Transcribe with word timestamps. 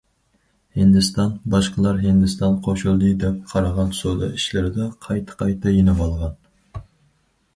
ھىندىستان 0.77 1.33
باشقىلار 1.55 1.99
ھىندىستان 2.05 2.55
قوشۇلدى 2.67 3.11
دەپ 3.23 3.37
قارىغان 3.53 3.93
سودا 3.99 4.29
ئىشلىرىدا 4.39 4.89
قايتا- 5.09 5.39
قايتا 5.43 5.75
يېنىۋالغان. 5.75 6.85